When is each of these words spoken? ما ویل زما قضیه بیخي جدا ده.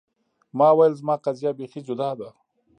ما 0.57 0.69
ویل 0.77 0.93
زما 0.99 1.15
قضیه 1.25 1.51
بیخي 1.59 1.81
جدا 1.87 2.11
ده. 2.19 2.29